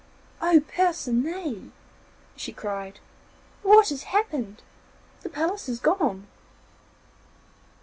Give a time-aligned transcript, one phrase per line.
[0.41, 1.69] 'Oh, Percinet!'
[2.35, 2.99] she cried,
[3.61, 4.63] 'what has happened?
[5.21, 6.25] The palace is gone.